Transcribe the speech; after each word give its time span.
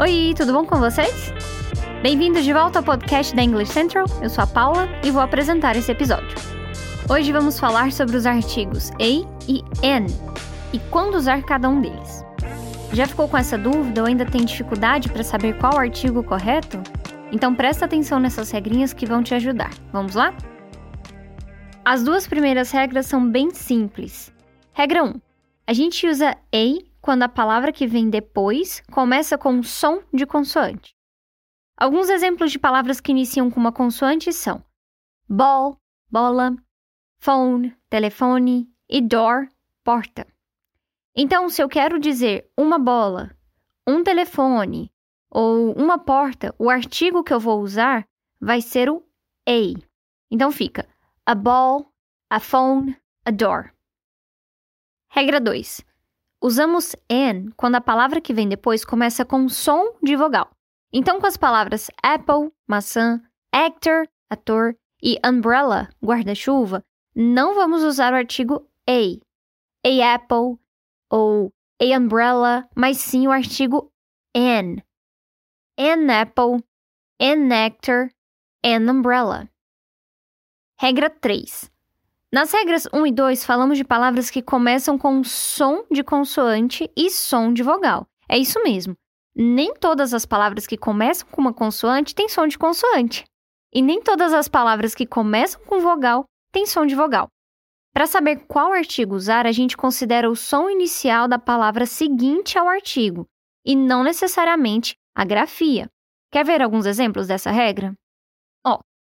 Oi, 0.00 0.32
tudo 0.36 0.52
bom 0.52 0.64
com 0.64 0.78
vocês? 0.78 1.32
Bem-vindos 2.04 2.44
de 2.44 2.52
volta 2.52 2.78
ao 2.78 2.84
podcast 2.84 3.34
da 3.34 3.42
English 3.42 3.72
Central. 3.72 4.06
Eu 4.22 4.30
sou 4.30 4.44
a 4.44 4.46
Paula 4.46 4.88
e 5.04 5.10
vou 5.10 5.20
apresentar 5.20 5.74
esse 5.74 5.90
episódio. 5.90 6.38
Hoje 7.10 7.32
vamos 7.32 7.58
falar 7.58 7.90
sobre 7.90 8.16
os 8.16 8.24
artigos 8.24 8.92
a 8.92 9.04
e 9.48 9.64
an 9.82 10.06
e 10.72 10.78
quando 10.88 11.16
usar 11.16 11.42
cada 11.42 11.68
um 11.68 11.80
deles. 11.80 12.24
Já 12.92 13.08
ficou 13.08 13.28
com 13.28 13.36
essa 13.36 13.58
dúvida 13.58 14.02
ou 14.02 14.06
ainda 14.06 14.24
tem 14.24 14.44
dificuldade 14.44 15.08
para 15.08 15.24
saber 15.24 15.58
qual 15.58 15.76
artigo 15.76 16.22
correto? 16.22 16.80
Então 17.32 17.52
presta 17.52 17.86
atenção 17.86 18.20
nessas 18.20 18.52
regrinhas 18.52 18.92
que 18.92 19.04
vão 19.04 19.20
te 19.20 19.34
ajudar. 19.34 19.72
Vamos 19.92 20.14
lá? 20.14 20.32
As 21.84 22.04
duas 22.04 22.24
primeiras 22.24 22.70
regras 22.70 23.06
são 23.06 23.28
bem 23.28 23.50
simples. 23.50 24.32
Regra 24.72 25.02
1. 25.02 25.20
A 25.66 25.72
gente 25.72 26.06
usa 26.06 26.36
a 26.54 26.87
quando 27.08 27.22
a 27.22 27.28
palavra 27.30 27.72
que 27.72 27.86
vem 27.86 28.10
depois 28.10 28.82
começa 28.92 29.38
com 29.38 29.50
um 29.50 29.62
som 29.62 30.02
de 30.12 30.26
consoante. 30.26 30.94
Alguns 31.74 32.10
exemplos 32.10 32.52
de 32.52 32.58
palavras 32.58 33.00
que 33.00 33.10
iniciam 33.10 33.50
com 33.50 33.58
uma 33.58 33.72
consoante 33.72 34.30
são 34.30 34.62
ball, 35.26 35.80
bola, 36.10 36.54
phone, 37.18 37.74
telefone 37.88 38.70
e 38.86 39.00
door, 39.00 39.48
porta. 39.82 40.26
Então, 41.16 41.48
se 41.48 41.62
eu 41.62 41.68
quero 41.70 41.98
dizer 41.98 42.46
uma 42.54 42.78
bola, 42.78 43.34
um 43.86 44.04
telefone 44.04 44.92
ou 45.30 45.72
uma 45.72 45.98
porta, 45.98 46.54
o 46.58 46.68
artigo 46.68 47.24
que 47.24 47.32
eu 47.32 47.40
vou 47.40 47.62
usar 47.62 48.06
vai 48.38 48.60
ser 48.60 48.90
o 48.90 49.02
a. 49.48 49.82
Então 50.30 50.52
fica 50.52 50.86
a 51.24 51.34
ball, 51.34 51.90
a 52.28 52.38
phone, 52.38 52.94
a 53.24 53.30
door. 53.30 53.72
Regra 55.08 55.40
2. 55.40 55.87
Usamos 56.40 56.94
an 57.10 57.50
quando 57.56 57.74
a 57.74 57.80
palavra 57.80 58.20
que 58.20 58.32
vem 58.32 58.48
depois 58.48 58.84
começa 58.84 59.24
com 59.24 59.48
som 59.48 59.96
de 60.02 60.14
vogal. 60.14 60.50
Então, 60.92 61.20
com 61.20 61.26
as 61.26 61.36
palavras 61.36 61.88
apple, 62.02 62.52
maçã, 62.66 63.20
actor, 63.52 64.08
ator 64.30 64.76
e 65.02 65.18
umbrella, 65.24 65.88
guarda-chuva, 66.02 66.84
não 67.14 67.54
vamos 67.54 67.82
usar 67.82 68.12
o 68.12 68.16
artigo 68.16 68.66
a. 68.88 69.18
A 69.84 70.14
apple 70.14 70.58
ou 71.10 71.52
a 71.80 71.98
umbrella, 71.98 72.68
mas 72.74 72.98
sim 72.98 73.26
o 73.26 73.32
artigo 73.32 73.92
an. 74.34 74.76
An 75.76 76.20
apple, 76.20 76.64
an 77.20 77.48
nectar, 77.48 78.10
an 78.64 78.88
umbrella. 78.88 79.48
Regra 80.80 81.10
3. 81.10 81.70
Nas 82.30 82.52
regras 82.52 82.86
1 82.92 83.06
e 83.06 83.12
2, 83.12 83.46
falamos 83.46 83.78
de 83.78 83.84
palavras 83.84 84.28
que 84.28 84.42
começam 84.42 84.98
com 84.98 85.24
som 85.24 85.86
de 85.90 86.04
consoante 86.04 86.90
e 86.94 87.10
som 87.10 87.54
de 87.54 87.62
vogal. 87.62 88.06
É 88.28 88.36
isso 88.36 88.62
mesmo. 88.62 88.94
Nem 89.34 89.72
todas 89.72 90.12
as 90.12 90.26
palavras 90.26 90.66
que 90.66 90.76
começam 90.76 91.26
com 91.30 91.40
uma 91.40 91.54
consoante 91.54 92.14
têm 92.14 92.28
som 92.28 92.46
de 92.46 92.58
consoante. 92.58 93.24
E 93.72 93.80
nem 93.80 94.02
todas 94.02 94.34
as 94.34 94.46
palavras 94.46 94.94
que 94.94 95.06
começam 95.06 95.58
com 95.64 95.80
vogal 95.80 96.26
têm 96.52 96.66
som 96.66 96.84
de 96.84 96.94
vogal. 96.94 97.28
Para 97.94 98.06
saber 98.06 98.44
qual 98.46 98.72
artigo 98.74 99.14
usar, 99.14 99.46
a 99.46 99.52
gente 99.52 99.74
considera 99.74 100.30
o 100.30 100.36
som 100.36 100.68
inicial 100.68 101.26
da 101.26 101.38
palavra 101.38 101.86
seguinte 101.86 102.58
ao 102.58 102.68
artigo, 102.68 103.26
e 103.64 103.74
não 103.74 104.02
necessariamente 104.02 104.94
a 105.14 105.24
grafia. 105.24 105.88
Quer 106.30 106.44
ver 106.44 106.60
alguns 106.60 106.84
exemplos 106.84 107.26
dessa 107.26 107.50
regra? 107.50 107.94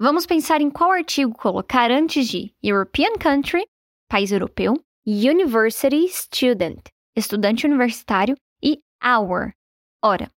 Vamos 0.00 0.26
pensar 0.26 0.60
em 0.60 0.70
qual 0.70 0.92
artigo 0.92 1.34
colocar 1.34 1.90
antes 1.90 2.28
de 2.28 2.54
European 2.62 3.14
country, 3.18 3.66
país 4.08 4.30
europeu, 4.30 4.74
university 5.04 6.06
student, 6.08 6.78
estudante 7.16 7.66
universitário, 7.66 8.36
e 8.62 8.80
hour, 9.04 9.52
hora. 10.00 10.30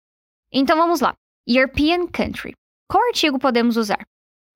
Então 0.50 0.78
vamos 0.78 1.00
lá. 1.00 1.14
European 1.46 2.06
country. 2.06 2.54
Qual 2.90 3.06
artigo 3.08 3.38
podemos 3.38 3.76
usar? 3.76 4.06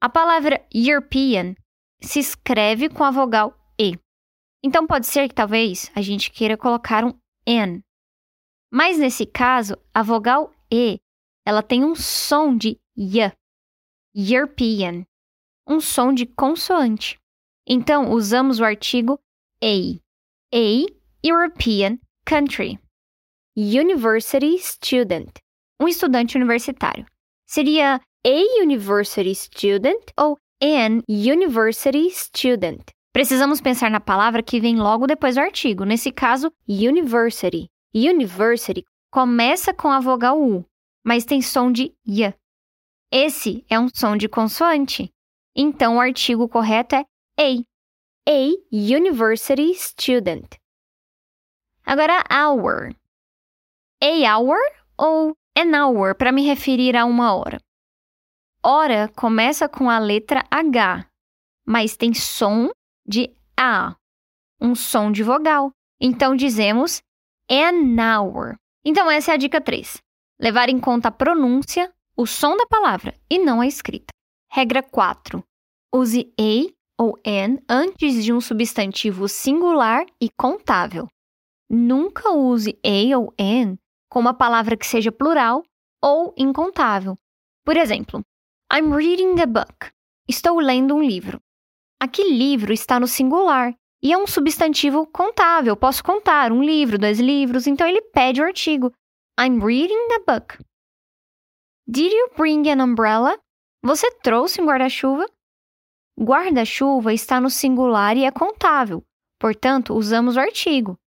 A 0.01 0.09
palavra 0.09 0.67
European 0.73 1.55
se 2.01 2.21
escreve 2.21 2.89
com 2.89 3.05
a 3.05 3.11
vogal 3.11 3.55
E. 3.79 3.99
Então 4.63 4.87
pode 4.87 5.07
ser 5.07 5.29
que 5.29 5.35
talvez 5.35 5.91
a 5.95 6.01
gente 6.01 6.31
queira 6.31 6.57
colocar 6.57 7.05
um 7.05 7.13
N. 7.47 7.83
Mas 8.73 8.99
nesse 8.99 9.27
caso, 9.27 9.77
a 9.93 10.03
vogal 10.03 10.51
E, 10.73 10.99
ela 11.47 11.63
tem 11.63 11.85
um 11.85 11.95
som 11.95 12.57
de 12.57 12.81
Y. 12.97 13.31
European, 14.15 15.05
um 15.67 15.81
som 15.81 16.13
de 16.13 16.25
consoante. 16.27 17.19
Então, 17.67 18.13
usamos 18.13 18.61
o 18.61 18.65
artigo 18.65 19.19
a. 19.63 19.99
A 20.55 20.87
European 21.25 21.99
country. 22.25 22.79
University 23.57 24.59
student, 24.59 25.31
um 25.81 25.89
estudante 25.89 26.37
universitário. 26.37 27.07
Seria 27.47 28.01
a 28.25 28.63
university 28.63 29.35
student 29.35 30.13
ou 30.19 30.37
an 30.63 31.03
university 31.09 32.11
student. 32.11 32.83
Precisamos 33.13 33.61
pensar 33.61 33.91
na 33.91 34.01
palavra 34.01 34.43
que 34.43 34.61
vem 34.61 34.77
logo 34.77 35.07
depois 35.07 35.37
do 35.37 35.41
artigo, 35.41 35.85
nesse 35.85 36.11
caso, 36.11 36.51
university. 36.69 37.69
University 37.95 38.85
começa 39.13 39.73
com 39.73 39.89
a 39.89 40.01
vogal 40.01 40.41
U, 40.41 40.65
mas 41.05 41.25
tem 41.25 41.41
som 41.41 41.71
de 41.71 41.95
Y. 42.05 42.35
Esse 43.17 43.65
é 43.71 43.79
um 43.79 43.89
som 43.95 44.17
de 44.17 44.29
consoante. 44.29 45.09
Então, 45.55 45.99
o 45.99 46.01
artigo 46.01 46.49
correto 46.49 46.97
é 46.97 47.07
a. 47.39 47.65
A 48.27 48.51
university 48.73 49.73
student. 49.77 50.57
Agora, 51.87 52.25
hour. 52.29 52.93
A 54.03 54.37
hour 54.37 54.59
ou 54.99 55.37
an 55.57 55.79
hour 55.79 56.17
para 56.17 56.33
me 56.33 56.45
referir 56.45 56.97
a 56.97 57.05
uma 57.05 57.37
hora. 57.37 57.61
Hora 58.65 59.09
começa 59.15 59.69
com 59.69 59.89
a 59.89 60.01
letra 60.01 60.45
H, 60.51 61.09
mas 61.65 61.97
tem 61.97 62.13
som 62.15 62.69
de 63.07 63.33
A, 63.57 63.95
um 64.61 64.75
som 64.75 65.13
de 65.13 65.23
vogal. 65.23 65.71
Então 66.01 66.35
dizemos 66.35 67.01
an 67.49 67.95
hour. 67.95 68.57
Então 68.85 69.09
essa 69.09 69.31
é 69.31 69.35
a 69.35 69.37
dica 69.37 69.61
3. 69.61 70.03
Levar 70.41 70.69
em 70.69 70.81
conta 70.81 71.09
a 71.09 71.13
pronúncia 71.13 71.95
o 72.17 72.27
som 72.27 72.57
da 72.57 72.67
palavra 72.67 73.15
e 73.29 73.39
não 73.39 73.61
a 73.61 73.67
escrita. 73.67 74.13
Regra 74.51 74.83
4. 74.83 75.43
Use 75.93 76.33
a 76.39 76.73
ou 76.97 77.19
an 77.27 77.59
antes 77.69 78.25
de 78.25 78.33
um 78.33 78.41
substantivo 78.41 79.29
singular 79.29 80.07
e 80.21 80.29
contável. 80.39 81.09
Nunca 81.69 82.31
use 82.31 82.79
a 82.85 83.19
ou 83.19 83.35
an 83.39 83.77
com 84.09 84.21
uma 84.21 84.35
palavra 84.35 84.77
que 84.77 84.87
seja 84.87 85.11
plural 85.11 85.63
ou 86.01 86.33
incontável. 86.39 87.17
Por 87.65 87.77
exemplo, 87.77 88.23
I'm 88.73 88.95
reading 88.95 89.41
a 89.41 89.47
book. 89.47 89.91
Estou 90.29 90.61
lendo 90.61 90.95
um 90.95 91.03
livro. 91.03 91.41
Aqui 92.01 92.23
livro 92.23 92.73
está 92.73 93.01
no 93.01 93.09
singular 93.09 93.75
e 94.01 94.13
é 94.13 94.17
um 94.19 94.27
substantivo 94.27 95.05
contável. 95.07 95.77
Posso 95.77 96.05
contar 96.05 96.53
um 96.53 96.63
livro, 96.63 96.99
dois 96.99 97.19
livros, 97.19 97.67
então 97.67 97.89
ele 97.89 98.03
pede 98.03 98.41
o 98.41 98.45
artigo. 98.45 98.93
I'm 99.41 99.59
reading 99.59 100.09
the 100.09 100.21
book. 100.25 100.59
Did 101.87 102.13
you 102.13 102.31
bring 102.35 102.67
an 102.71 102.83
umbrella? 102.83 103.39
Você 103.83 104.11
trouxe 104.23 104.59
um 104.59 104.65
guarda-chuva? 104.65 105.27
Guarda-chuva 106.19 107.13
está 107.13 107.39
no 107.39 107.51
singular 107.51 108.17
e 108.17 108.25
é 108.25 108.31
contável, 108.31 109.05
portanto, 109.39 109.93
usamos 109.93 110.37
o 110.37 110.41
artigo. 110.41 110.99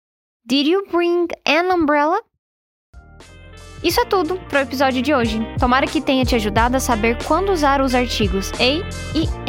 Did 0.46 0.68
you 0.68 0.86
bring 0.92 1.26
an 1.48 1.74
umbrella? 1.74 2.22
Isso 3.84 4.00
é 4.00 4.06
tudo 4.06 4.38
para 4.50 4.60
o 4.60 4.64
episódio 4.64 5.02
de 5.02 5.16
hoje. 5.16 5.40
Tomara 5.60 5.88
que 5.88 6.00
tenha 6.00 6.24
te 6.24 6.36
ajudado 6.36 6.78
a 6.78 6.80
saber 6.80 7.18
quando 7.26 7.52
usar 7.52 7.82
os 7.82 7.96
artigos 7.96 8.52
a 8.54 8.64
e 8.64 8.84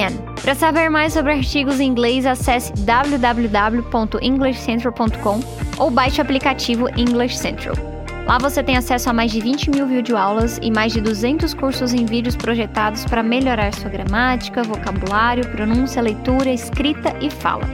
an. 0.02 0.16
Para 0.40 0.54
saber 0.54 0.88
mais 0.88 1.12
sobre 1.12 1.32
artigos 1.32 1.78
em 1.78 1.88
inglês, 1.88 2.24
acesse 2.24 2.72
www.englishcentral.com 2.84 5.40
ou 5.78 5.90
baixe 5.90 6.20
o 6.20 6.22
aplicativo 6.22 6.88
English 6.98 7.36
Central. 7.36 7.97
Lá 8.28 8.36
você 8.36 8.62
tem 8.62 8.76
acesso 8.76 9.08
a 9.08 9.12
mais 9.14 9.32
de 9.32 9.40
20 9.40 9.70
mil 9.70 9.86
videoaulas 9.86 10.60
e 10.62 10.70
mais 10.70 10.92
de 10.92 11.00
200 11.00 11.54
cursos 11.54 11.94
em 11.94 12.04
vídeos 12.04 12.36
projetados 12.36 13.06
para 13.06 13.22
melhorar 13.22 13.72
sua 13.72 13.88
gramática, 13.88 14.62
vocabulário, 14.62 15.48
pronúncia, 15.48 16.02
leitura, 16.02 16.50
escrita 16.50 17.16
e 17.22 17.30
fala. 17.30 17.66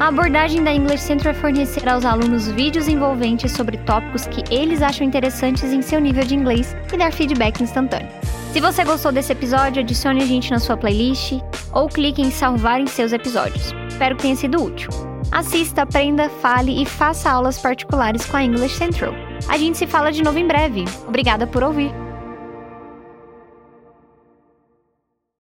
A 0.00 0.08
abordagem 0.08 0.64
da 0.64 0.72
English 0.72 1.04
Center 1.04 1.28
é 1.28 1.34
fornecer 1.34 1.88
aos 1.88 2.04
alunos 2.04 2.48
vídeos 2.48 2.88
envolventes 2.88 3.52
sobre 3.52 3.76
tópicos 3.76 4.26
que 4.26 4.42
eles 4.52 4.82
acham 4.82 5.06
interessantes 5.06 5.72
em 5.72 5.80
seu 5.80 6.00
nível 6.00 6.24
de 6.24 6.34
inglês 6.34 6.74
e 6.92 6.96
dar 6.96 7.12
feedback 7.12 7.62
instantâneo. 7.62 8.10
Se 8.52 8.58
você 8.58 8.82
gostou 8.82 9.12
desse 9.12 9.30
episódio, 9.30 9.80
adicione 9.80 10.24
a 10.24 10.26
gente 10.26 10.50
na 10.50 10.58
sua 10.58 10.76
playlist 10.76 11.34
ou 11.72 11.86
clique 11.86 12.20
em 12.20 12.32
salvar 12.32 12.80
em 12.80 12.86
seus 12.88 13.12
episódios. 13.12 13.72
Espero 13.88 14.16
que 14.16 14.22
tenha 14.22 14.34
sido 14.34 14.60
útil. 14.60 15.09
Assista, 15.30 15.82
aprenda, 15.82 16.28
fale 16.28 16.82
e 16.82 16.84
faça 16.84 17.30
aulas 17.30 17.58
particulares 17.58 18.26
com 18.26 18.36
a 18.36 18.42
English 18.42 18.76
Central. 18.76 19.12
A 19.48 19.56
gente 19.56 19.78
se 19.78 19.86
fala 19.86 20.10
de 20.10 20.22
novo 20.22 20.38
em 20.38 20.46
breve. 20.46 20.84
Obrigada 21.06 21.46
por 21.46 21.62
ouvir. 21.62 22.09